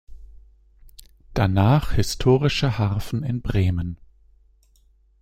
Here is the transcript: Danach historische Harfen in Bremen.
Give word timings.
Danach 1.35 1.91
historische 1.91 2.79
Harfen 2.79 3.21
in 3.21 3.43
Bremen. 3.43 3.99